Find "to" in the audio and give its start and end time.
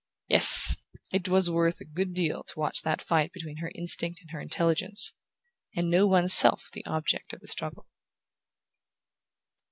2.45-2.59